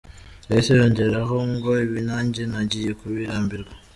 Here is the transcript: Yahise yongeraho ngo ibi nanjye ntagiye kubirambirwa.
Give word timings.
Yahise 0.49 0.71
yongeraho 0.79 1.35
ngo 1.51 1.69
ibi 1.85 1.99
nanjye 2.09 2.41
ntagiye 2.51 2.89
kubirambirwa. 2.99 3.73